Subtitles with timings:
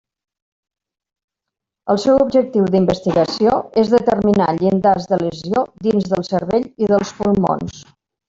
[1.93, 3.53] El seu objectiu d'investigació
[3.83, 7.79] és determinar llindars de lesió dins del cervell i dels pulmons.